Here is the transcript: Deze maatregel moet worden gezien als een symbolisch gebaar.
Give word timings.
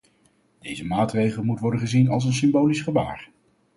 Deze 0.59 0.85
maatregel 0.85 1.43
moet 1.43 1.59
worden 1.59 1.79
gezien 1.79 2.09
als 2.09 2.25
een 2.25 2.33
symbolisch 2.33 2.81
gebaar. 2.81 3.29